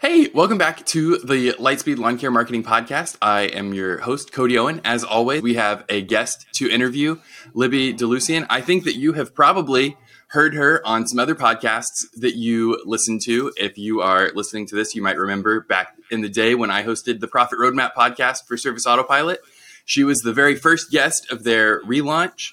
[0.00, 3.18] Hey, welcome back to the Lightspeed Lawn Care Marketing Podcast.
[3.20, 4.80] I am your host, Cody Owen.
[4.82, 7.18] As always, we have a guest to interview,
[7.52, 8.46] Libby DeLucien.
[8.48, 13.18] I think that you have probably heard her on some other podcasts that you listen
[13.24, 13.52] to.
[13.58, 16.82] If you are listening to this, you might remember back in the day when I
[16.82, 19.42] hosted the Profit Roadmap podcast for Service Autopilot.
[19.84, 22.52] She was the very first guest of their relaunch.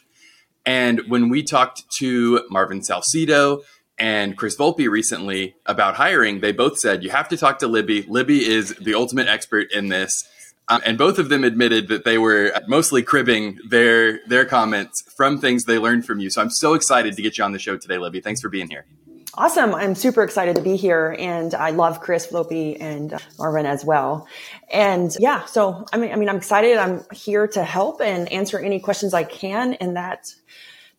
[0.66, 3.62] And when we talked to Marvin Salcedo,
[3.98, 8.04] and Chris Volpe recently about hiring, they both said you have to talk to Libby.
[8.04, 10.28] Libby is the ultimate expert in this.
[10.70, 15.40] Um, and both of them admitted that they were mostly cribbing their their comments from
[15.40, 16.30] things they learned from you.
[16.30, 18.20] So I'm so excited to get you on the show today, Libby.
[18.20, 18.86] Thanks for being here.
[19.34, 19.74] Awesome.
[19.76, 21.16] I'm super excited to be here.
[21.18, 24.28] And I love Chris Volpe and uh, Marvin as well.
[24.70, 26.78] And yeah, so I mean, I mean, I'm excited.
[26.78, 30.34] I'm here to help and answer any questions I can in that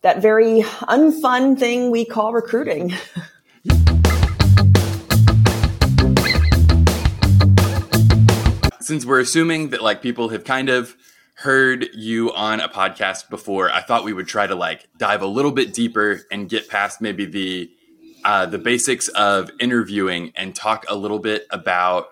[0.01, 2.93] that very unfun thing we call recruiting.
[8.81, 10.95] Since we're assuming that like people have kind of
[11.35, 15.27] heard you on a podcast before, I thought we would try to like dive a
[15.27, 17.69] little bit deeper and get past maybe the
[18.25, 22.07] uh, the basics of interviewing and talk a little bit about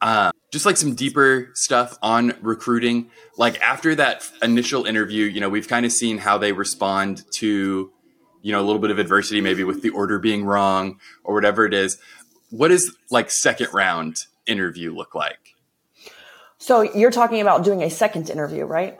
[0.00, 3.10] uh, just like some deeper stuff on recruiting.
[3.36, 7.92] Like after that initial interview, you know, we've kind of seen how they respond to,
[8.42, 11.66] you know, a little bit of adversity, maybe with the order being wrong or whatever
[11.66, 11.98] it is.
[12.50, 15.54] What does like second round interview look like?
[16.56, 18.98] So you're talking about doing a second interview, right?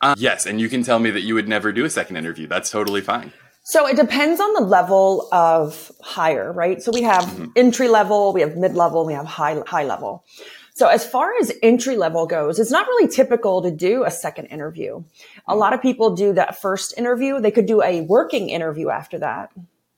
[0.00, 2.46] Uh, yes, and you can tell me that you would never do a second interview.
[2.46, 3.32] That's totally fine.
[3.68, 6.82] So it depends on the level of hire, right?
[6.82, 7.50] So we have mm-hmm.
[7.54, 10.24] entry level, we have mid level, we have high high level.
[10.72, 14.46] So as far as entry level goes, it's not really typical to do a second
[14.46, 15.04] interview.
[15.46, 17.40] A lot of people do that first interview.
[17.42, 19.50] They could do a working interview after that.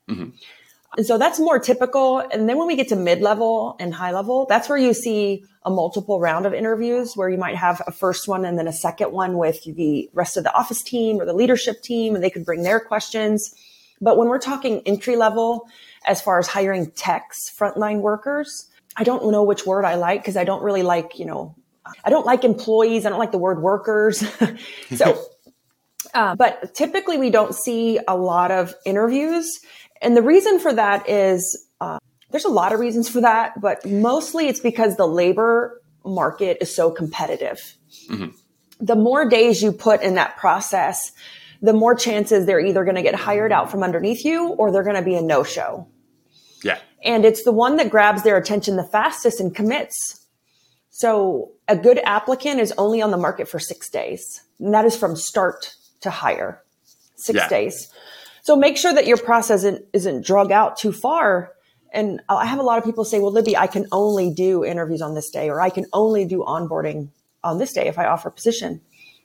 [0.08, 0.30] Mm-hmm.
[0.96, 2.18] And so that's more typical.
[2.18, 5.44] And then when we get to mid level and high level, that's where you see
[5.64, 8.72] a multiple round of interviews where you might have a first one and then a
[8.72, 12.30] second one with the rest of the office team or the leadership team and they
[12.30, 13.54] could bring their questions.
[14.00, 15.68] But when we're talking entry level,
[16.06, 20.36] as far as hiring techs, frontline workers, I don't know which word I like because
[20.36, 21.54] I don't really like, you know,
[22.04, 23.06] I don't like employees.
[23.06, 24.24] I don't like the word workers.
[24.94, 25.22] so,
[26.14, 29.60] uh, but typically we don't see a lot of interviews.
[30.00, 31.98] And the reason for that is, uh,
[32.30, 36.74] there's a lot of reasons for that, but mostly it's because the labor market is
[36.74, 37.76] so competitive.
[38.08, 38.28] Mm-hmm.
[38.80, 41.12] The more days you put in that process,
[41.60, 44.82] the more chances they're either going to get hired out from underneath you or they're
[44.82, 45.86] going to be a no show.
[46.62, 46.78] Yeah.
[47.02, 50.26] And it's the one that grabs their attention the fastest and commits.
[50.90, 54.42] So a good applicant is only on the market for six days.
[54.58, 56.62] And that is from start to hire.
[57.16, 57.48] Six yeah.
[57.48, 57.92] days.
[58.42, 61.52] So make sure that your process isn't, isn't drug out too far.
[61.92, 65.02] And I have a lot of people say, well, Libby, I can only do interviews
[65.02, 67.10] on this day, or I can only do onboarding
[67.42, 68.80] on this day if I offer a position.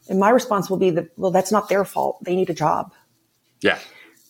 [0.10, 2.24] And my response will be that, well, that's not their fault.
[2.24, 2.94] They need a job.
[3.62, 3.80] Yeah.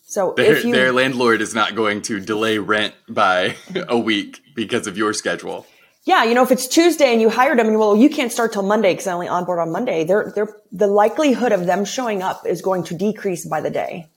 [0.05, 3.55] So their, you, their landlord is not going to delay rent by
[3.87, 5.65] a week because of your schedule.
[6.03, 8.53] Yeah, you know, if it's Tuesday and you hired them and well, you can't start
[8.53, 10.03] till Monday because I only onboard on Monday.
[10.03, 14.07] They're, they're, the likelihood of them showing up is going to decrease by the day.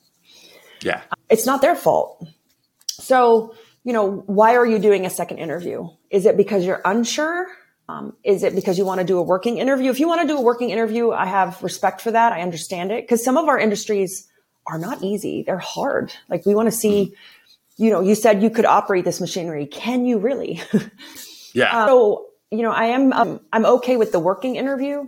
[0.80, 1.02] Yeah.
[1.28, 2.26] It's not their fault.
[2.86, 5.88] So, you know, why are you doing a second interview?
[6.10, 7.46] Is it because you're unsure?
[7.88, 9.90] Um, is it because you want to do a working interview?
[9.90, 12.32] If you want to do a working interview, I have respect for that.
[12.32, 14.28] I understand it because some of our industries
[14.66, 15.42] are not easy.
[15.42, 16.12] They're hard.
[16.28, 17.14] Like we want to see,
[17.78, 19.64] you know, you said you could operate this machinery.
[19.64, 20.60] Can you really?
[21.54, 21.84] yeah.
[21.84, 25.06] Uh, so, you know, I am, um, I'm okay with the working interview.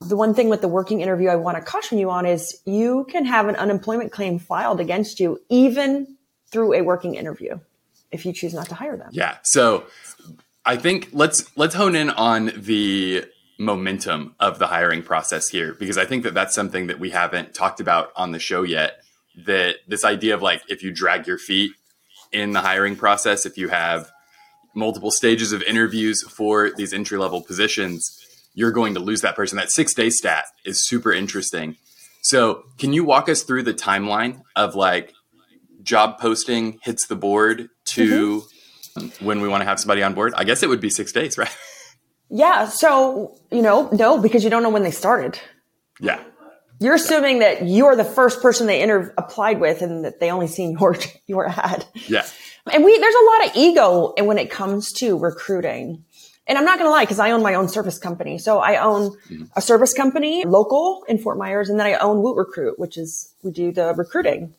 [0.00, 3.06] The one thing with the working interview I want to caution you on is you
[3.10, 6.16] can have an unemployment claim filed against you even
[6.50, 7.58] through a working interview
[8.10, 9.10] if you choose not to hire them.
[9.12, 9.36] Yeah.
[9.42, 9.84] So
[10.64, 13.24] I think let's let's hone in on the
[13.58, 17.54] momentum of the hiring process here because I think that that's something that we haven't
[17.54, 19.02] talked about on the show yet.
[19.46, 21.72] That this idea of like if you drag your feet
[22.32, 24.10] in the hiring process, if you have
[24.74, 28.24] multiple stages of interviews for these entry level positions,
[28.54, 29.56] you're going to lose that person.
[29.56, 31.76] That six day stat is super interesting.
[32.22, 35.14] So, can you walk us through the timeline of like
[35.82, 38.42] job posting hits the board to
[38.98, 39.24] mm-hmm.
[39.24, 40.34] when we want to have somebody on board?
[40.36, 41.56] I guess it would be six days, right?
[42.28, 42.66] Yeah.
[42.68, 45.40] So, you know, no, because you don't know when they started.
[46.00, 46.22] Yeah.
[46.78, 47.54] You're assuming yeah.
[47.54, 50.96] that you're the first person they inter- applied with and that they only seen your,
[51.26, 51.84] your ad.
[52.06, 52.26] Yeah.
[52.72, 56.04] And we, there's a lot of ego when it comes to recruiting.
[56.50, 58.36] And I'm not going to lie, because I own my own service company.
[58.36, 59.44] So I own mm-hmm.
[59.54, 63.32] a service company local in Fort Myers, and then I own Woot Recruit, which is
[63.44, 64.52] we do the recruiting.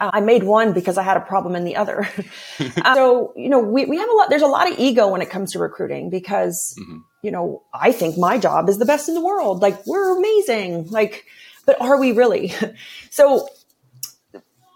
[0.00, 2.08] Uh, I made one because I had a problem in the other.
[2.60, 5.22] uh, so, you know, we, we have a lot, there's a lot of ego when
[5.22, 6.98] it comes to recruiting because, mm-hmm.
[7.22, 9.62] you know, I think my job is the best in the world.
[9.62, 10.88] Like we're amazing.
[10.88, 11.24] Like,
[11.66, 12.52] but are we really?
[13.10, 13.48] so,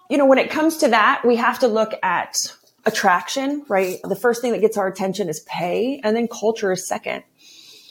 [0.08, 2.36] you know, when it comes to that, we have to look at
[2.84, 3.98] attraction, right?
[4.02, 7.22] The first thing that gets our attention is pay and then culture is 2nd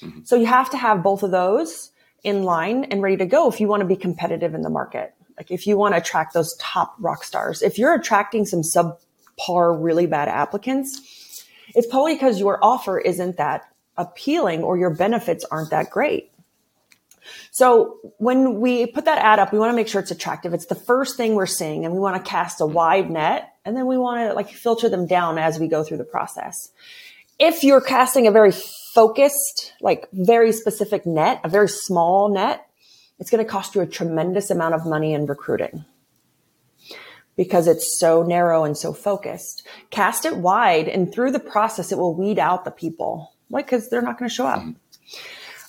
[0.01, 0.19] mm-hmm.
[0.23, 1.91] So you have to have both of those
[2.23, 5.13] in line and ready to go if you want to be competitive in the market.
[5.37, 9.81] Like if you want to attract those top rock stars, if you're attracting some subpar,
[9.81, 11.45] really bad applicants,
[11.75, 13.63] it's probably because your offer isn't that
[13.97, 16.31] appealing or your benefits aren't that great.
[17.51, 20.53] So when we put that ad up, we want to make sure it's attractive.
[20.53, 23.77] It's the first thing we're seeing and we want to cast a wide net and
[23.77, 26.71] then we want to like filter them down as we go through the process.
[27.37, 28.51] If you're casting a very
[28.95, 32.67] focused, like very specific net, a very small net,
[33.19, 35.85] it's going to cost you a tremendous amount of money in recruiting
[37.37, 39.67] because it's so narrow and so focused.
[39.91, 43.87] Cast it wide and through the process, it will weed out the people, like, cause
[43.87, 44.63] they're not going to show up.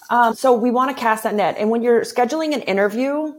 [0.09, 1.57] Um, so we want to cast that net.
[1.59, 3.35] And when you're scheduling an interview,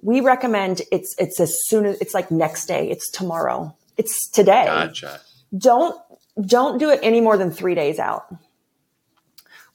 [0.00, 2.88] we recommend it's, it's as soon as it's like next day.
[2.88, 3.74] It's tomorrow.
[3.96, 4.64] It's today.
[4.66, 5.20] Gotcha.
[5.56, 6.00] Don't,
[6.44, 8.26] don't do it any more than three days out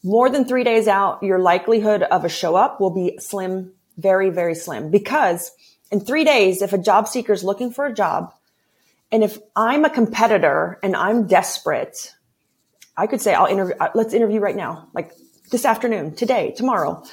[0.03, 4.29] more than three days out, your likelihood of a show up will be slim, very,
[4.29, 4.89] very slim.
[4.89, 5.51] Because
[5.91, 8.33] in three days, if a job seeker is looking for a job,
[9.11, 12.15] and if I'm a competitor and I'm desperate,
[12.97, 15.11] I could say, I'll interview, uh, let's interview right now, like
[15.51, 17.03] this afternoon, today, tomorrow.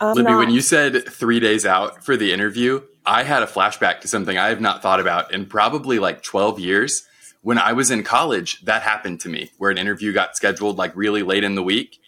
[0.00, 4.00] Libby, not- when you said three days out for the interview, I had a flashback
[4.00, 7.02] to something I have not thought about in probably like 12 years.
[7.42, 10.94] When I was in college, that happened to me where an interview got scheduled like
[10.94, 12.00] really late in the week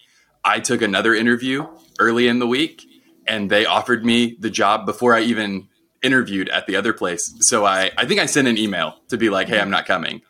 [0.43, 1.67] I took another interview
[1.99, 2.85] early in the week
[3.27, 5.69] and they offered me the job before I even
[6.01, 7.33] interviewed at the other place.
[7.39, 10.21] So I, I think I sent an email to be like, hey, I'm not coming.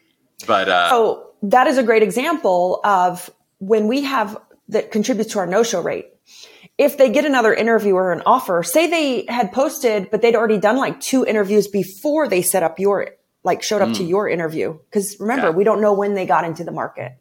[0.46, 4.38] But uh, oh, that is a great example of when we have
[4.70, 6.08] that contributes to our no show rate.
[6.78, 10.58] If they get another interview or an offer, say they had posted, but they'd already
[10.58, 13.10] done like two interviews before they set up your,
[13.44, 13.98] like showed up mm.
[13.98, 14.80] to your interview.
[14.92, 15.54] Cause remember, yeah.
[15.54, 17.14] we don't know when they got into the market.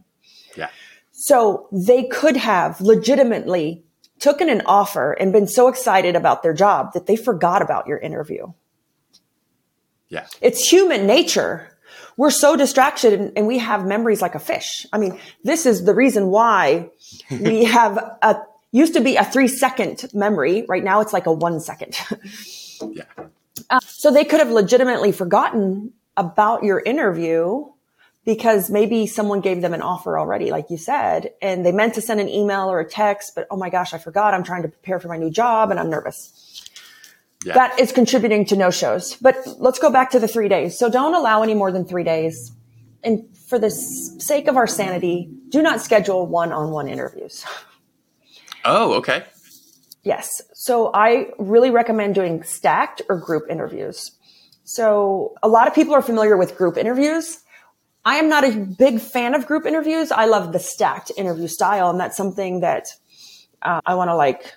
[0.57, 0.71] Yeah.
[1.11, 3.85] So they could have legitimately
[4.19, 7.99] taken an offer and been so excited about their job that they forgot about your
[7.99, 8.53] interview.
[10.09, 10.27] Yeah.
[10.41, 11.69] It's human nature.
[12.17, 14.87] We're so distracted and we have memories like a fish.
[14.93, 16.91] I mean, this is the reason why
[17.31, 18.37] we have a
[18.73, 20.65] used to be a three second memory.
[20.69, 21.97] Right now it's like a one second.
[22.91, 23.05] yeah.
[23.71, 27.67] Uh, so they could have legitimately forgotten about your interview
[28.25, 32.01] because maybe someone gave them an offer already, like you said, and they meant to
[32.01, 34.33] send an email or a text, but oh my gosh, I forgot.
[34.33, 36.69] I'm trying to prepare for my new job and I'm nervous.
[37.45, 37.55] Yeah.
[37.55, 39.17] That is contributing to no shows.
[39.17, 40.79] But let's go back to the three days.
[40.79, 42.53] So don't allow any more than three days.
[43.03, 47.45] And for the sake of our sanity, do not schedule one on one interviews.
[48.65, 49.25] Oh, okay.
[50.03, 50.41] Yes.
[50.55, 54.13] So I really recommend doing stacked or group interviews.
[54.65, 57.43] So a lot of people are familiar with group interviews
[58.05, 60.11] I am not a big fan of group interviews.
[60.11, 61.91] I love the stacked interview style.
[61.91, 62.89] And that's something that
[63.63, 64.55] uh, I want to like,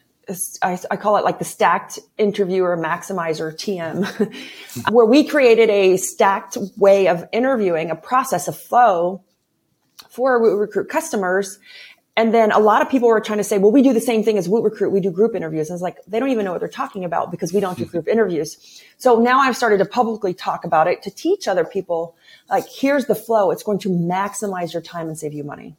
[0.64, 6.58] I, I, call it like the stacked interviewer maximizer TM, where we created a stacked
[6.76, 9.24] way of interviewing, a process, a flow
[10.10, 11.60] for recruit customers.
[12.18, 14.24] And then a lot of people were trying to say, well, we do the same
[14.24, 14.92] thing as Woot Recruit.
[14.92, 15.70] We do group interviews.
[15.70, 17.84] And it's like, they don't even know what they're talking about because we don't do
[17.86, 18.82] group interviews.
[18.98, 22.16] So now I've started to publicly talk about it to teach other people,
[22.50, 23.52] like, here's the flow.
[23.52, 25.76] It's going to maximize your time and save you money.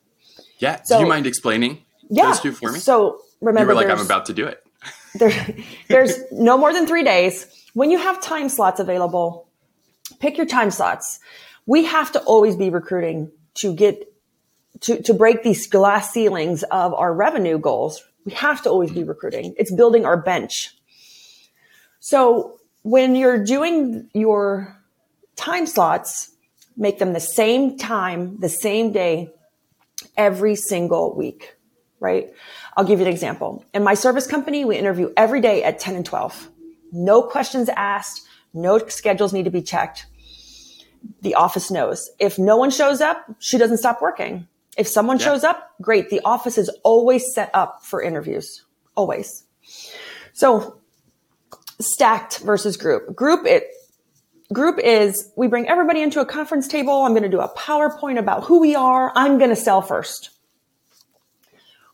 [0.59, 0.83] Yeah.
[0.83, 2.79] So, do you mind explaining yeah, those two for me?
[2.81, 4.63] So remember, like, I'm about to do it.
[5.15, 5.33] there,
[5.89, 7.47] there's no more than three days.
[7.73, 9.49] When you have time slots available,
[10.21, 11.19] pick your time slots.
[11.65, 14.13] We have to always be recruiting to get
[14.83, 19.05] to, to break these glass ceilings of our revenue goals, we have to always be
[19.05, 19.55] recruiting.
[19.57, 20.77] It's building our bench.
[22.01, 24.77] So when you're doing your
[25.37, 26.33] time slots,
[26.77, 29.33] make them the same time, the same day,
[30.17, 31.57] every single week,
[32.01, 32.31] right?
[32.77, 33.65] I'll give you an example.
[33.73, 36.49] In my service company, we interview every day at 10 and 12.
[36.93, 38.27] No questions asked.
[38.53, 40.07] No schedules need to be checked.
[41.23, 42.11] The office knows.
[42.19, 44.49] If no one shows up, she doesn't stop working.
[44.77, 45.25] If someone yeah.
[45.25, 46.11] shows up, great.
[46.11, 48.65] The office is always set up for interviews.
[48.95, 49.45] Always.
[50.33, 50.79] So
[51.81, 53.15] stacked versus group.
[53.15, 53.69] Group it
[54.53, 57.03] group is we bring everybody into a conference table.
[57.03, 59.13] I'm going to do a PowerPoint about who we are.
[59.15, 60.31] I'm going to sell first.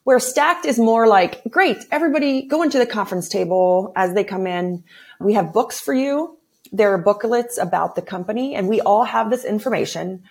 [0.04, 4.46] Where stacked is more like, great, everybody go into the conference table as they come
[4.46, 4.82] in.
[5.20, 6.38] We have books for you.
[6.72, 10.24] there are booklets about the company and we all have this information.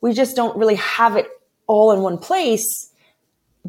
[0.00, 1.26] We just don't really have it
[1.68, 2.90] all in one place,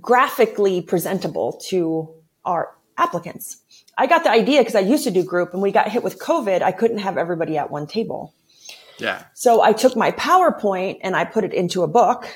[0.02, 2.10] graphically presentable to
[2.44, 3.62] our applicants.
[3.98, 6.20] I got the idea because I used to do group and we got hit with
[6.20, 6.64] COVID.
[6.64, 8.34] I couldn't have everybody at one table.
[8.98, 9.24] Yeah.
[9.34, 12.28] So I took my PowerPoint and I put it into a book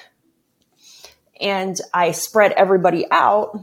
[1.39, 3.59] and I spread everybody out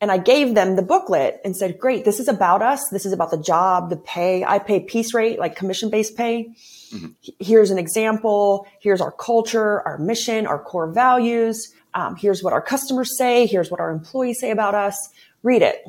[0.00, 2.88] and I gave them the booklet and said, great, this is about us.
[2.90, 4.44] This is about the job, the pay.
[4.44, 6.54] I pay piece rate, like commission based pay.
[6.92, 7.08] Mm-hmm.
[7.38, 8.66] Here's an example.
[8.80, 11.72] Here's our culture, our mission, our core values.
[11.94, 13.46] Um, here's what our customers say.
[13.46, 15.08] Here's what our employees say about us.
[15.42, 15.84] Read it.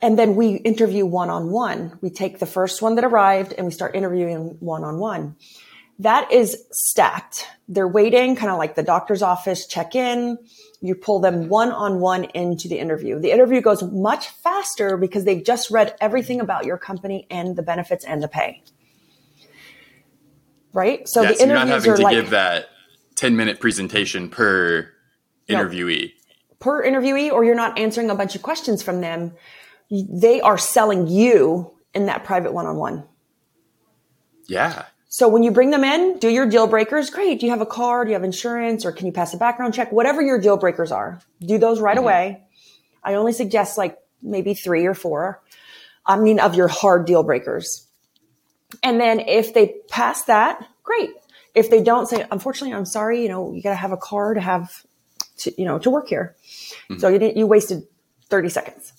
[0.00, 1.98] And then we interview one on one.
[2.00, 5.36] We take the first one that arrived and we start interviewing one on one.
[5.98, 7.46] That is stacked.
[7.68, 10.38] They're waiting, kind of like the doctor's office check in
[10.82, 13.18] you pull them one on one into the interview.
[13.18, 17.62] The interview goes much faster because they've just read everything about your company and the
[17.62, 18.62] benefits and the pay.
[20.72, 21.08] Right?
[21.08, 22.68] So the interviews you're not having to like, give that
[23.16, 24.90] 10 minute presentation per
[25.48, 26.12] interviewee.
[26.12, 29.32] No, per interviewee, or you're not answering a bunch of questions from them.
[29.90, 33.04] They are selling you in that private one on one.
[34.46, 34.86] Yeah.
[35.08, 37.10] So when you bring them in, do your deal breakers.
[37.10, 37.38] Great.
[37.38, 38.04] Do you have a car?
[38.04, 39.92] Do you have insurance or can you pass a background check?
[39.92, 42.04] Whatever your deal breakers are, do those right mm-hmm.
[42.04, 42.42] away.
[43.04, 45.42] I only suggest like maybe three or four.
[46.06, 47.86] I mean, of your hard deal breakers.
[48.82, 51.10] And then if they pass that, great.
[51.54, 54.34] If they don't say, unfortunately, I'm sorry, you know, you got to have a car
[54.34, 54.84] to have,
[55.38, 56.34] to, you know, to work here.
[56.90, 56.98] Mm-hmm.
[56.98, 57.82] So you didn't, you wasted
[58.28, 58.92] 30 seconds.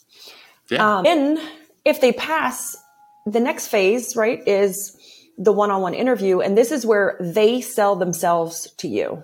[0.69, 0.97] Yeah.
[0.97, 1.39] Um, and
[1.83, 2.77] if they pass,
[3.25, 4.97] the next phase, right, is
[5.37, 6.39] the one-on-one interview.
[6.39, 9.23] And this is where they sell themselves to you.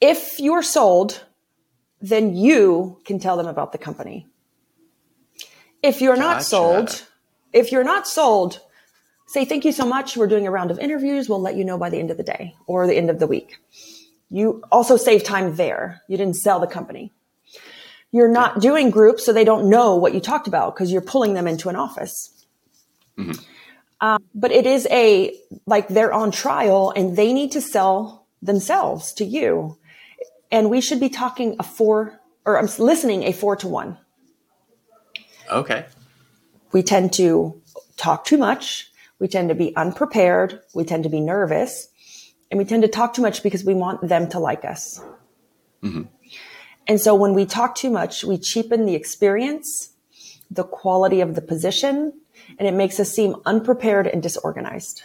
[0.00, 1.24] If you're sold,
[2.00, 4.26] then you can tell them about the company.
[5.82, 6.28] If you're gotcha.
[6.28, 7.06] not sold,
[7.52, 8.60] if you're not sold,
[9.30, 10.16] say, thank you so much.
[10.16, 11.28] We're doing a round of interviews.
[11.28, 13.28] We'll let you know by the end of the day or the end of the
[13.28, 13.58] week.
[14.28, 16.02] You also save time there.
[16.08, 17.12] You didn't sell the company.
[18.10, 21.34] You're not doing groups, so they don't know what you talked about because you're pulling
[21.34, 22.44] them into an office.
[23.16, 23.40] Mm-hmm.
[24.00, 29.12] Um, but it is a, like they're on trial and they need to sell themselves
[29.14, 29.78] to you.
[30.50, 33.96] And we should be talking a four, or I'm listening a four to one.
[35.48, 35.86] Okay.
[36.72, 37.62] We tend to
[37.96, 38.89] talk too much.
[39.20, 40.60] We tend to be unprepared.
[40.74, 41.88] We tend to be nervous.
[42.50, 45.00] And we tend to talk too much because we want them to like us.
[45.84, 46.02] Mm-hmm.
[46.88, 49.90] And so when we talk too much, we cheapen the experience,
[50.50, 52.12] the quality of the position,
[52.58, 55.02] and it makes us seem unprepared and disorganized.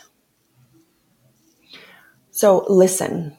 [2.31, 3.37] So listen.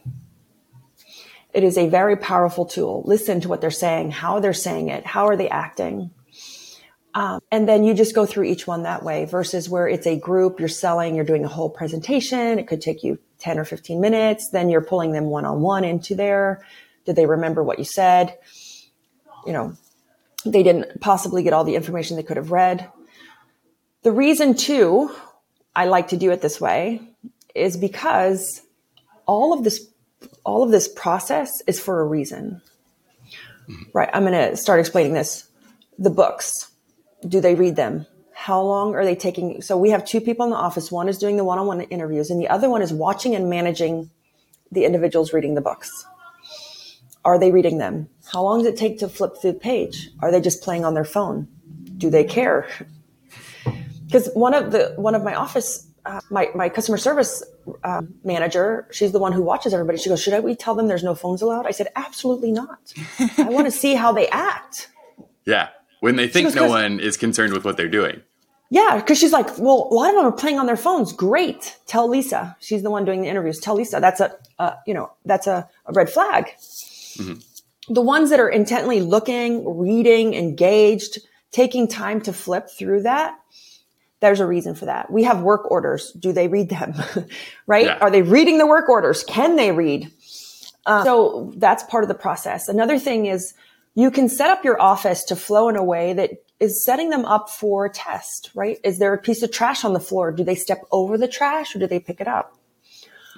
[1.53, 3.03] It is a very powerful tool.
[3.07, 6.11] Listen to what they're saying, how they're saying it, how are they acting.
[7.17, 10.19] Um, and then you just go through each one that way versus where it's a
[10.19, 12.59] group, you're selling, you're doing a whole presentation.
[12.59, 14.51] It could take you 10 or 15 minutes.
[14.51, 16.63] Then you're pulling them one on one into there.
[17.07, 18.37] Did they remember what you said?
[19.47, 19.77] You know,
[20.45, 22.87] they didn't possibly get all the information they could have read.
[24.03, 25.11] The reason too,
[25.75, 27.01] I like to do it this way
[27.55, 28.61] is because
[29.25, 29.89] all of this,
[30.45, 32.61] all of this process is for a reason.
[33.95, 34.11] Right.
[34.13, 35.49] I'm going to start explaining this.
[35.99, 36.73] The books,
[37.27, 38.07] do they read them?
[38.35, 39.63] How long are they taking?
[39.63, 40.93] So we have two people in the office.
[40.93, 44.11] One is doing the one-on-one interviews and the other one is watching and managing
[44.71, 46.07] the individuals reading the books.
[47.25, 48.09] Are they reading them?
[48.31, 50.11] How long does it take to flip through the page?
[50.21, 51.49] Are they just playing on their phone?
[51.97, 52.69] Do they care?
[54.07, 57.43] because one of the one of my office uh, my my customer service
[57.85, 60.87] uh, manager she's the one who watches everybody she goes should I, we tell them
[60.87, 62.93] there's no phones allowed i said absolutely not
[63.39, 64.89] i want to see how they act
[65.45, 65.69] yeah
[66.07, 68.23] when they think goes, no one is concerned with what they're doing
[68.71, 71.77] yeah because she's like well a lot of them are playing on their phones great
[71.87, 75.13] tell lisa she's the one doing the interviews tell lisa that's a uh, you know
[75.25, 77.35] that's a, a red flag mm-hmm.
[77.93, 81.19] the ones that are intently looking reading engaged
[81.51, 83.39] taking time to flip through that
[84.21, 85.11] there's a reason for that.
[85.11, 86.11] We have work orders.
[86.13, 86.95] Do they read them?
[87.67, 87.87] right?
[87.87, 87.99] Yeah.
[87.99, 89.23] Are they reading the work orders?
[89.25, 90.11] Can they read?
[90.87, 92.69] Um, so that's part of the process.
[92.69, 93.55] Another thing is
[93.97, 97.25] you can set up your office to flow in a way that is setting them
[97.25, 98.79] up for test, right?
[98.85, 100.33] Is there a piece of trash on the floor?
[100.33, 102.55] Do they step over the trash or do they pick it up?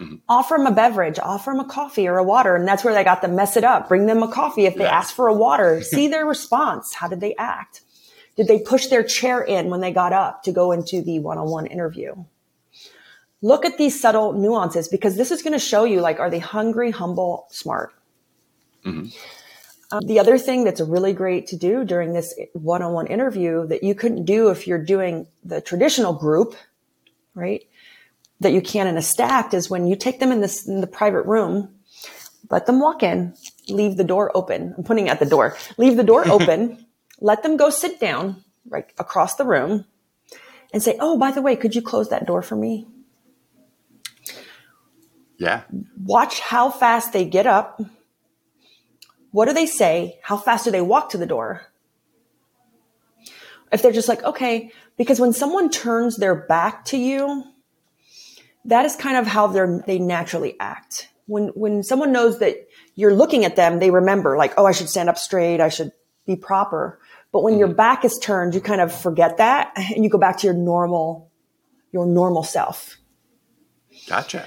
[0.00, 0.16] Mm-hmm.
[0.28, 2.56] Offer them a beverage, offer them a coffee or a water.
[2.56, 3.88] And that's where they got to mess it up.
[3.88, 4.98] Bring them a coffee if they yeah.
[4.98, 5.80] ask for a water.
[5.82, 6.92] See their response.
[6.92, 7.82] How did they act?
[8.36, 11.66] Did they push their chair in when they got up to go into the one-on-one
[11.66, 12.14] interview?
[13.42, 16.40] Look at these subtle nuances because this is going to show you like, are they
[16.40, 17.92] hungry, humble, smart?
[18.84, 19.08] Mm-hmm.
[19.90, 23.94] Um, the other thing that's really great to do during this one-on-one interview that you
[23.94, 26.54] couldn't do if you're doing the traditional group,
[27.34, 27.62] right?
[28.40, 30.86] That you can in a stacked is when you take them in this in the
[30.86, 31.74] private room,
[32.50, 33.34] let them walk in,
[33.68, 34.74] leave the door open.
[34.76, 35.56] I'm putting at the door.
[35.78, 36.84] Leave the door open,
[37.20, 39.86] let them go sit down right across the room
[40.72, 42.86] and say, "Oh, by the way, could you close that door for me?"
[45.38, 45.62] Yeah.
[45.96, 47.80] Watch how fast they get up
[49.30, 50.18] what do they say?
[50.22, 51.66] How fast do they walk to the door?
[53.70, 57.44] If they're just like, okay, because when someone turns their back to you,
[58.64, 61.08] that is kind of how they're, they naturally act.
[61.26, 62.56] When, when someone knows that
[62.94, 65.60] you're looking at them, they remember like, oh, I should stand up straight.
[65.60, 65.92] I should
[66.26, 66.98] be proper.
[67.30, 67.60] But when mm-hmm.
[67.60, 70.54] your back is turned, you kind of forget that and you go back to your
[70.54, 71.30] normal,
[71.92, 72.96] your normal self.
[74.08, 74.46] Gotcha.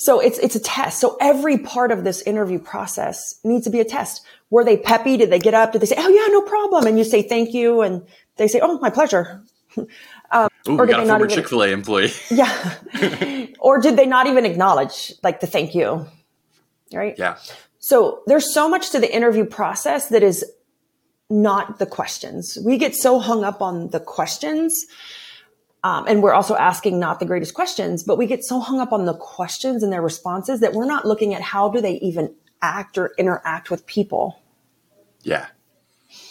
[0.00, 0.98] So it's, it's a test.
[0.98, 4.22] So every part of this interview process needs to be a test.
[4.48, 5.18] Were they peppy?
[5.18, 5.72] Did they get up?
[5.72, 6.86] Did they say, Oh yeah, no problem?
[6.86, 7.82] And you say, thank you.
[7.82, 9.42] And they say, Oh, my pleasure.
[10.32, 12.12] Um, Ooh, or did got they a former Chick Fil A employee.
[12.30, 12.74] yeah.
[13.58, 16.06] or did they not even acknowledge like the thank you?
[16.94, 17.16] Right.
[17.18, 17.38] Yeah.
[17.80, 20.44] So there's so much to the interview process that is
[21.28, 22.56] not the questions.
[22.64, 24.86] We get so hung up on the questions
[25.82, 28.92] um, and we're also asking not the greatest questions, but we get so hung up
[28.92, 32.34] on the questions and their responses that we're not looking at how do they even
[32.60, 34.38] act or interact with people.
[35.22, 35.46] Yeah.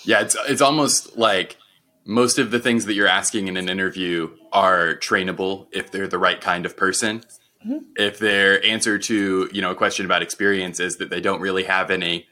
[0.04, 0.22] Yeah.
[0.22, 1.58] It's, it's almost like
[2.06, 6.20] most of the things that you're asking in an interview are trainable if they're the
[6.20, 7.24] right kind of person.
[7.66, 7.86] Mm-hmm.
[7.96, 11.64] If their answer to, you know, a question about experience is that they don't really
[11.64, 12.28] have any,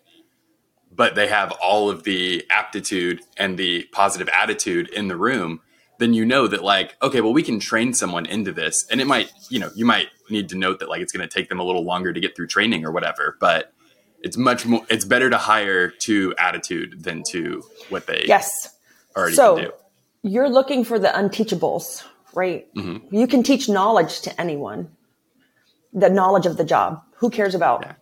[0.92, 5.62] but they have all of the aptitude and the positive attitude in the room,
[6.00, 8.86] then you know that like okay well we can train someone into this.
[8.90, 11.34] And it might you know you might need to note that like it's going to
[11.34, 13.74] take them a little longer to get through training or whatever but
[14.20, 18.76] it's much more it's better to hire to attitude than to what they yes.
[19.16, 19.72] already so can do.
[20.24, 22.04] you're looking for the unteachables
[22.38, 22.72] right?
[22.76, 23.14] Mm-hmm.
[23.14, 24.90] you can teach knowledge to anyone.
[25.92, 27.02] The knowledge of the job.
[27.16, 27.94] Who cares about yeah.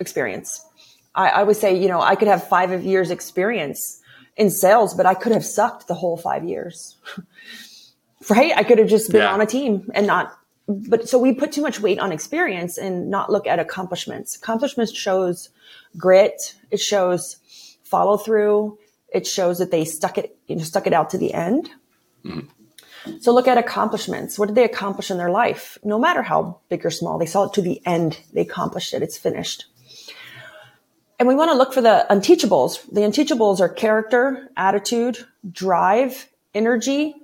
[0.00, 0.66] experience?
[1.14, 4.02] I, I would say you know i could have five years experience
[4.36, 6.96] in sales, but I could have sucked the whole five years.
[8.30, 8.52] right?
[8.56, 9.32] I could have just been yeah.
[9.32, 13.10] on a team and not, but so we put too much weight on experience and
[13.10, 14.36] not look at accomplishments.
[14.36, 15.50] Accomplishments shows
[15.96, 16.54] grit.
[16.70, 17.36] It shows
[17.84, 18.78] follow through.
[19.12, 21.70] It shows that they stuck it, you know, stuck it out to the end.
[22.24, 22.48] Mm-hmm.
[23.20, 24.38] So look at accomplishments.
[24.38, 25.76] What did they accomplish in their life?
[25.84, 28.18] No matter how big or small, they saw it to the end.
[28.32, 29.02] They accomplished it.
[29.02, 29.66] It's finished.
[31.24, 32.82] And we want to look for the unteachables.
[32.92, 37.14] The unteachables are character, attitude, drive, energy,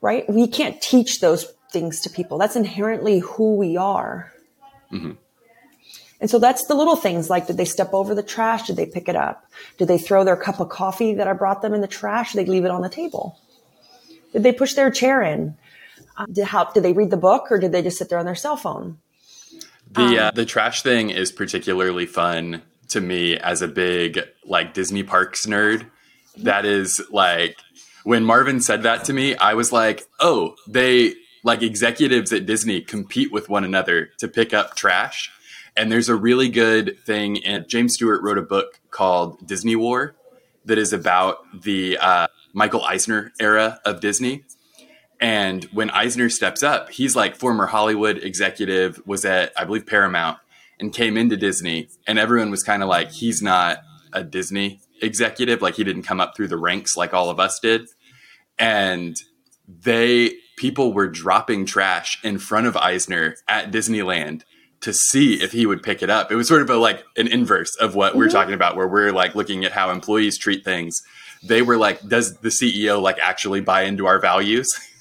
[0.00, 0.26] right?
[0.30, 2.38] We can't teach those things to people.
[2.38, 4.32] That's inherently who we are.
[4.90, 5.10] Mm-hmm.
[6.22, 8.66] And so that's the little things like did they step over the trash?
[8.66, 9.44] Did they pick it up?
[9.76, 12.32] Did they throw their cup of coffee that I brought them in the trash?
[12.32, 13.38] Did they leave it on the table?
[14.32, 15.54] Did they push their chair in?
[16.16, 18.24] Uh, did, how, did they read the book or did they just sit there on
[18.24, 18.96] their cell phone?
[19.90, 24.74] The um, uh, the trash thing is particularly fun to me as a big like
[24.74, 25.90] Disney parks nerd.
[26.36, 27.56] That is like
[28.04, 32.80] when Marvin said that to me, I was like, "Oh, they like executives at Disney
[32.80, 35.30] compete with one another to pick up trash."
[35.76, 40.16] And there's a really good thing and James Stewart wrote a book called Disney War
[40.64, 44.44] that is about the uh, Michael Eisner era of Disney.
[45.20, 50.38] And when Eisner steps up, he's like former Hollywood executive, was at, I believe, Paramount,
[50.78, 53.78] and came into Disney, and everyone was kind of like, he's not
[54.12, 55.62] a Disney executive.
[55.62, 57.88] Like he didn't come up through the ranks like all of us did.
[58.58, 59.16] And
[59.68, 64.42] they, people were dropping trash in front of Eisner at Disneyland
[64.80, 66.30] to see if he would pick it up.
[66.30, 68.18] It was sort of a, like an inverse of what mm-hmm.
[68.18, 70.94] we're talking about, where we're like looking at how employees treat things.
[71.42, 74.68] They were like, does the CEO like actually buy into our values?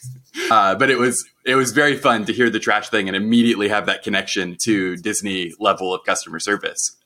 [0.52, 3.70] Uh, but it was it was very fun to hear the trash thing and immediately
[3.70, 6.98] have that connection to Disney level of customer service.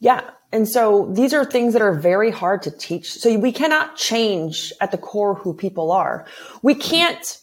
[0.00, 0.30] Yeah.
[0.52, 3.12] And so these are things that are very hard to teach.
[3.12, 6.26] So we cannot change at the core who people are.
[6.60, 7.38] We can't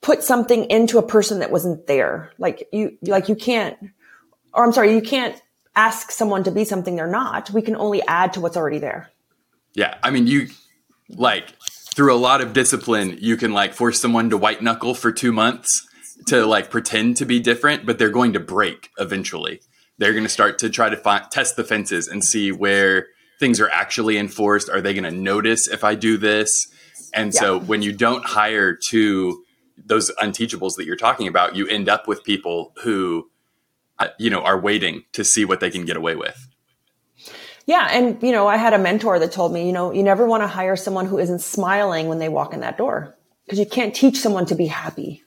[0.00, 2.32] put something into a person that wasn't there.
[2.38, 3.76] Like you, like you can't,
[4.52, 5.40] or I'm sorry, you can't
[5.74, 7.50] ask someone to be something they're not.
[7.50, 9.10] We can only add to what's already there.
[9.74, 9.96] Yeah.
[10.02, 10.48] I mean, you
[11.08, 11.54] like
[11.98, 15.32] through a lot of discipline, you can like force someone to white knuckle for two
[15.32, 15.84] months
[16.28, 19.60] to like pretend to be different, but they're going to break eventually.
[19.98, 23.08] They're going to start to try to find, test the fences and see where
[23.40, 24.70] things are actually enforced.
[24.70, 26.68] Are they going to notice if I do this?
[27.14, 27.40] And yeah.
[27.40, 29.42] so when you don't hire to
[29.84, 33.28] those unteachables that you're talking about, you end up with people who,
[33.98, 36.46] uh, you know, are waiting to see what they can get away with.
[37.68, 37.86] Yeah.
[37.90, 40.42] And, you know, I had a mentor that told me, you know, you never want
[40.42, 43.94] to hire someone who isn't smiling when they walk in that door because you can't
[43.94, 45.22] teach someone to be happy.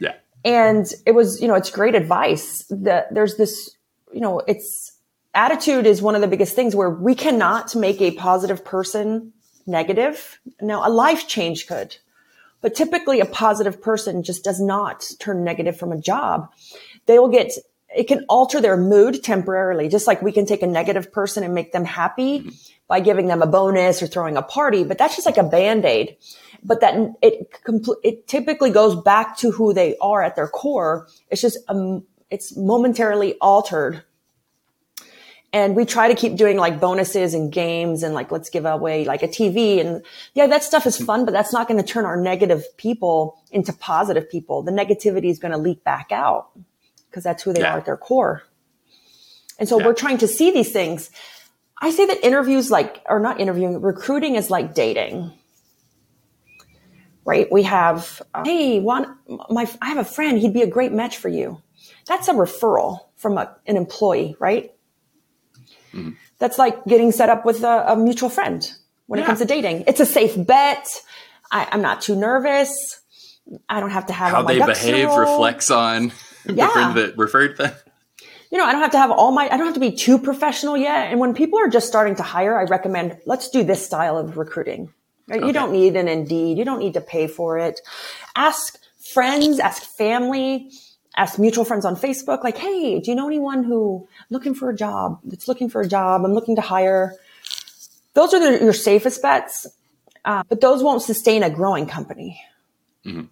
[0.00, 0.16] Yeah.
[0.44, 3.74] And it was, you know, it's great advice that there's this,
[4.12, 4.92] you know, it's
[5.32, 9.32] attitude is one of the biggest things where we cannot make a positive person
[9.66, 10.38] negative.
[10.60, 11.96] Now, a life change could,
[12.60, 16.52] but typically a positive person just does not turn negative from a job.
[17.06, 17.52] They will get,
[17.96, 21.54] it can alter their mood temporarily, just like we can take a negative person and
[21.54, 22.48] make them happy mm-hmm.
[22.88, 26.16] by giving them a bonus or throwing a party, but that's just like a band-aid.
[26.62, 27.48] But that it,
[28.02, 31.08] it typically goes back to who they are at their core.
[31.30, 34.02] It's just, um, it's momentarily altered
[35.54, 39.04] and we try to keep doing like bonuses and games and like let's give away
[39.04, 40.02] like a TV and
[40.34, 43.72] yeah that stuff is fun but that's not going to turn our negative people into
[43.72, 46.50] positive people the negativity is going to leak back out
[47.14, 47.74] because that's who they yeah.
[47.74, 48.42] are at their core
[49.58, 49.86] and so yeah.
[49.86, 51.10] we're trying to see these things
[51.80, 55.32] I say that interviews like or not interviewing recruiting is like dating
[57.24, 59.16] right we have uh, hey one
[59.50, 61.62] my I have a friend he'd be a great match for you
[62.06, 64.74] that's a referral from a, an employee right
[65.94, 66.10] Mm-hmm.
[66.38, 68.68] That's like getting set up with a, a mutual friend
[69.06, 69.24] when yeah.
[69.24, 69.84] it comes to dating.
[69.86, 70.88] It's a safe bet.
[71.50, 73.00] I, am not too nervous.
[73.68, 76.12] I don't have to have how they behave reflects on
[76.54, 76.66] yeah.
[76.66, 77.72] the friend that referred them.
[78.50, 80.16] You know, I don't have to have all my, I don't have to be too
[80.16, 81.10] professional yet.
[81.10, 84.36] And when people are just starting to hire, I recommend let's do this style of
[84.36, 84.92] recruiting.
[85.26, 85.38] Right?
[85.38, 85.46] Okay.
[85.48, 86.56] You don't need an Indeed.
[86.56, 87.80] You don't need to pay for it.
[88.36, 88.78] Ask
[89.12, 90.70] friends, ask family
[91.16, 94.76] ask mutual friends on Facebook, like, Hey, do you know anyone who looking for a
[94.76, 96.24] job that's looking for a job?
[96.24, 97.14] I'm looking to hire.
[98.14, 99.66] Those are the, your safest bets.
[100.24, 102.40] Uh, but those won't sustain a growing company.
[103.04, 103.26] Mm-hmm.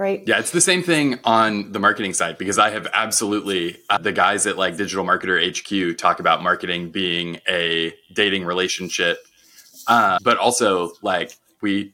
[0.00, 0.22] Right.
[0.26, 0.38] Yeah.
[0.38, 4.46] It's the same thing on the marketing side because I have absolutely uh, the guys
[4.46, 9.18] at like digital marketer HQ talk about marketing being a dating relationship.
[9.86, 11.92] Uh, but also like we,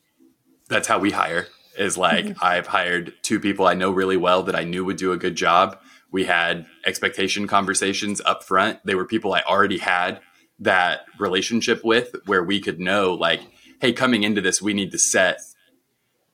[0.68, 2.38] that's how we hire is like mm-hmm.
[2.40, 5.34] I've hired two people I know really well that I knew would do a good
[5.34, 5.76] job.
[6.12, 8.78] We had expectation conversations up front.
[8.84, 10.20] They were people I already had
[10.60, 13.40] that relationship with where we could know like,
[13.80, 15.40] hey, coming into this, we need to set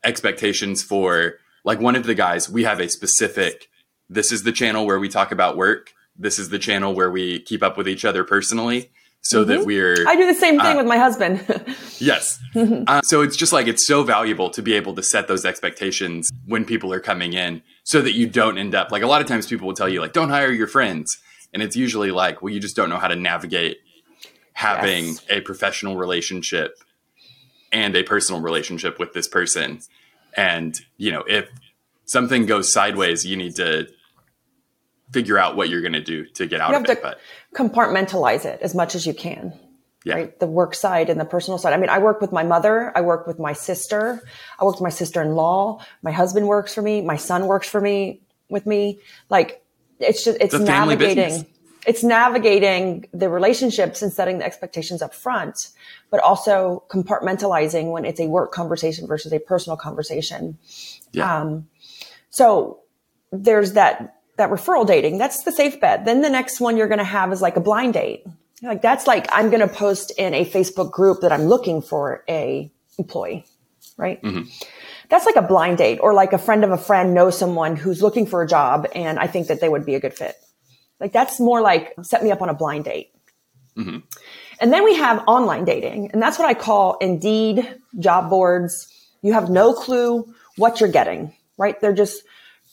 [0.05, 3.68] expectations for like one of the guys, we have a specific
[4.09, 5.92] this is the channel where we talk about work.
[6.16, 8.90] This is the channel where we keep up with each other personally
[9.22, 9.51] so mm-hmm.
[9.51, 10.07] that we're.
[10.07, 11.42] I do the same thing uh, with my husband.
[11.98, 12.38] yes.
[12.55, 16.31] Uh, so it's just like it's so valuable to be able to set those expectations
[16.46, 19.27] when people are coming in so that you don't end up like a lot of
[19.27, 21.16] times people will tell you, like, don't hire your friends.
[21.55, 23.79] And it's usually like, well, you just don't know how to navigate
[24.55, 25.25] having yes.
[25.31, 26.77] a professional relationship
[27.72, 29.81] and a personal relationship with this person.
[30.37, 31.49] And, you know, if
[32.05, 33.88] something goes sideways, you need to
[35.12, 37.03] figure out what you're going to do to get out you of it.
[37.03, 37.21] but
[37.55, 39.53] compartmentalize it as much as you can.
[40.05, 40.14] Yeah.
[40.14, 40.40] Right.
[40.40, 41.73] The work side and the personal side.
[41.73, 42.92] I mean, I work with my mother.
[42.97, 44.21] I work with my sister.
[44.59, 45.85] I work with my sister-in-law.
[46.03, 47.03] My husband works for me.
[47.03, 48.99] My son works for me with me.
[49.29, 49.62] Like
[50.01, 51.47] it's just, it's, it's navigating,
[51.87, 55.68] it's navigating the relationships and setting the expectations up front,
[56.11, 60.59] but also compartmentalizing when it's a work conversation versus a personal conversation.
[61.12, 61.40] Yeah.
[61.40, 61.68] Um,
[62.31, 62.81] so
[63.33, 66.05] there's that that referral dating, that's the safe bet.
[66.05, 68.25] Then the next one you're going to have is like a blind date.
[68.62, 72.25] Like that's like, I'm going to post in a Facebook group that I'm looking for
[72.29, 73.45] a employee,
[73.97, 74.23] right?
[74.23, 74.49] Mm-hmm.
[75.11, 78.01] That's like a blind date or like a friend of a friend knows someone who's
[78.01, 80.37] looking for a job and I think that they would be a good fit.
[81.03, 83.12] Like that's more like set me up on a blind date.
[83.77, 83.99] Mm-hmm.
[84.61, 88.87] And then we have online dating and that's what I call Indeed job boards.
[89.21, 91.79] You have no clue what you're getting, right?
[91.81, 92.23] They're just,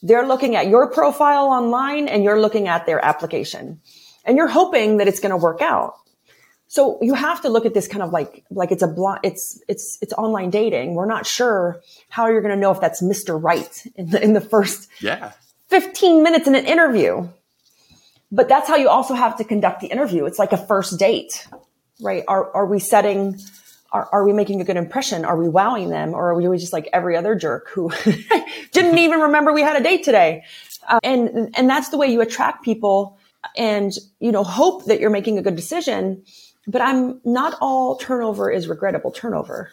[0.04, 3.82] they're looking at your profile online and you're looking at their application
[4.26, 5.96] and you're hoping that it's going to work out.
[6.68, 9.60] So you have to look at this kind of like, like it's a blind, it's,
[9.68, 10.94] it's, it's online dating.
[10.94, 13.42] We're not sure how you're going to know if that's Mr.
[13.42, 15.32] Right in the, in the first yeah.
[15.70, 17.28] 15 minutes in an interview.
[18.32, 20.26] But that's how you also have to conduct the interview.
[20.26, 21.48] It's like a first date,
[22.00, 22.24] right?
[22.28, 23.39] Are, are we setting,
[23.92, 25.26] are, are we making a good impression?
[25.26, 26.13] Are we wowing them?
[26.13, 27.92] Or are we just like every other jerk who
[28.72, 30.44] didn't even remember we had a date today?
[30.88, 33.18] Uh, and, and that's the way you attract people
[33.58, 36.24] and, you know, hope that you're making a good decision.
[36.68, 39.72] But I'm not all turnover is regrettable turnover.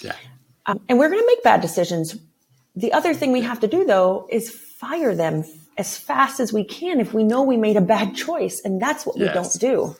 [0.00, 0.14] Yeah.
[0.66, 2.16] Um, and we're going to make bad decisions.
[2.76, 5.44] The other thing we have to do though is fire them
[5.76, 8.60] as fast as we can if we know we made a bad choice.
[8.64, 9.28] And that's what yes.
[9.28, 9.96] we don't do.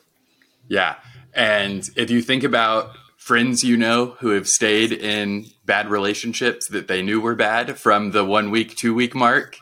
[0.68, 0.96] Yeah.
[1.34, 6.88] And if you think about friends you know who have stayed in bad relationships that
[6.88, 9.58] they knew were bad from the one week, two week mark,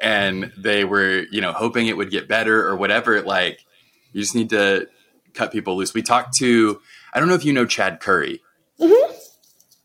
[0.00, 3.64] and they were, you know, hoping it would get better or whatever, like
[4.12, 4.88] You just need to
[5.34, 5.94] cut people loose.
[5.94, 6.80] We talked to,
[7.14, 8.42] I don't know if you know Chad Curry.
[8.80, 9.14] Mm-hmm.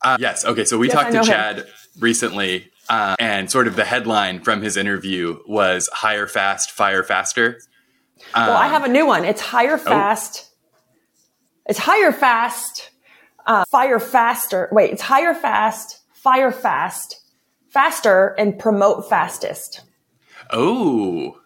[0.01, 0.45] Uh, yes.
[0.45, 0.65] Okay.
[0.65, 1.67] So we Yes, talked to Chad
[1.99, 7.59] recently, uh, and sort of the headline from his interview was "Hire Fast, Fire Faster."
[8.35, 9.25] well, I have a new one.
[9.25, 10.51] It's hire fast.
[11.67, 12.91] It's hire fast,
[13.45, 14.69] uh, fire faster.
[14.71, 17.21] Wait, it's hire fast, fire fast,
[17.69, 19.81] faster, and promote fastest.
[20.51, 21.39] Oh,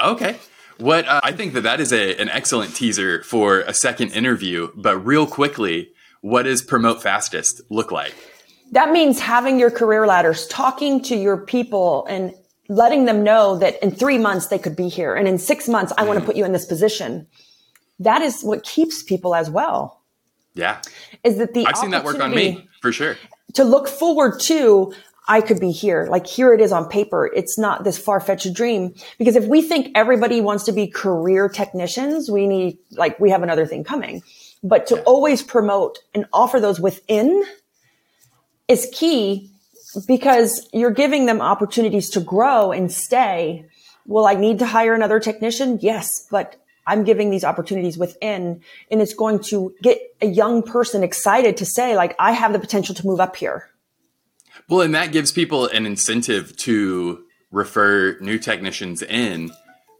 [0.00, 0.36] okay.
[0.78, 4.70] What uh, I think that that is a, an excellent teaser for a second interview.
[4.74, 8.14] But real quickly, what does promote fastest look like?
[8.74, 12.34] That means having your career ladders, talking to your people and
[12.68, 15.14] letting them know that in three months they could be here.
[15.14, 16.26] And in six months, I want to mm.
[16.26, 17.28] put you in this position.
[18.00, 20.02] That is what keeps people as well.
[20.54, 20.80] Yeah,
[21.22, 23.16] Is that the I've seen that work on me for sure.
[23.54, 24.92] To look forward to,
[25.28, 26.08] I could be here.
[26.10, 27.30] Like here it is on paper.
[27.32, 28.94] It's not this far fetched dream.
[29.18, 33.42] Because if we think everybody wants to be career technicians, we need, like, we have
[33.44, 34.22] another thing coming.
[34.64, 37.44] But to always promote and offer those within
[38.68, 39.50] is key
[40.06, 43.66] because you're giving them opportunities to grow and stay.
[44.06, 45.78] Will I need to hire another technician?
[45.80, 51.02] Yes, but I'm giving these opportunities within and it's going to get a young person
[51.02, 53.70] excited to say like, I have the potential to move up here.
[54.68, 59.50] Well, and that gives people an incentive to refer new technicians in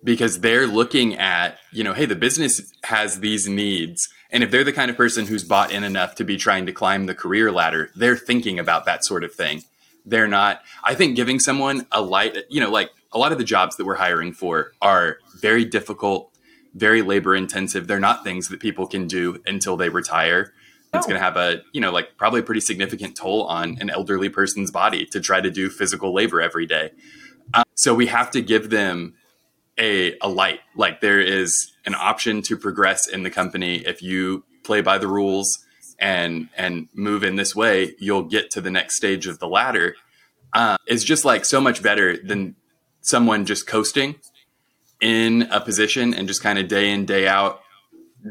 [0.02, 4.08] because they're looking at, you know, hey, the business has these needs.
[4.34, 6.72] And if they're the kind of person who's bought in enough to be trying to
[6.72, 9.62] climb the career ladder, they're thinking about that sort of thing.
[10.04, 13.44] They're not, I think giving someone a light, you know, like a lot of the
[13.44, 16.32] jobs that we're hiring for are very difficult,
[16.74, 17.86] very labor intensive.
[17.86, 20.52] They're not things that people can do until they retire.
[20.92, 23.88] It's going to have a, you know, like probably a pretty significant toll on an
[23.88, 26.90] elderly person's body to try to do physical labor every day.
[27.52, 29.14] Uh, so we have to give them
[29.78, 30.60] a, a light.
[30.76, 33.76] Like there is an option to progress in the company.
[33.76, 35.58] If you play by the rules
[35.98, 39.96] and, and move in this way, you'll get to the next stage of the ladder.
[40.52, 42.56] Uh, it's just like so much better than
[43.00, 44.16] someone just coasting
[45.00, 47.60] in a position and just kind of day in, day out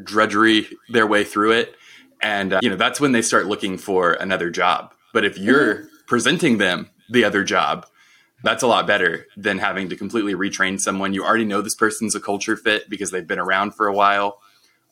[0.04, 1.76] drudgery their way through it.
[2.22, 4.94] And, uh, you know, that's when they start looking for another job.
[5.14, 7.86] But if you're presenting them the other job,
[8.44, 11.14] that's a lot better than having to completely retrain someone.
[11.14, 14.40] You already know this person's a culture fit because they've been around for a while,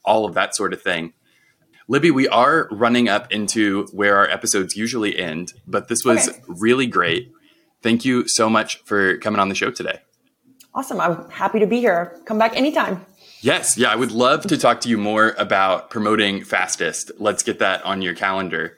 [0.03, 1.13] all of that sort of thing.
[1.87, 6.39] Libby, we are running up into where our episodes usually end, but this was Okay.
[6.47, 7.31] really great.
[7.81, 9.99] Thank you so much for coming on the show today.
[10.73, 11.01] Awesome.
[11.01, 12.17] I'm happy to be here.
[12.25, 13.05] Come back anytime.
[13.41, 17.11] Yes, yeah, I would love to talk to you more about promoting fastest.
[17.17, 18.77] Let's get that on your calendar.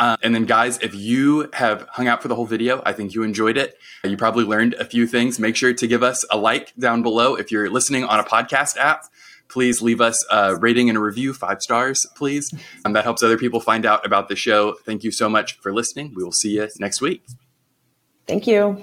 [0.00, 3.14] Uh, and then, guys, if you have hung out for the whole video, I think
[3.14, 3.76] you enjoyed it.
[4.02, 5.38] You probably learned a few things.
[5.38, 7.34] Make sure to give us a like down below.
[7.34, 9.04] If you're listening on a podcast app,
[9.48, 12.50] please leave us a rating and a review, five stars, please.
[12.86, 14.74] Um, that helps other people find out about the show.
[14.86, 16.14] Thank you so much for listening.
[16.16, 17.26] We will see you next week.
[18.26, 18.80] Thank you.